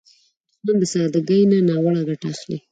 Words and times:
دښمن 0.65 0.75
د 0.81 0.83
سادګۍ 0.91 1.41
نه 1.51 1.57
ناوړه 1.67 2.01
ګټه 2.09 2.27
اخلي 2.33 2.57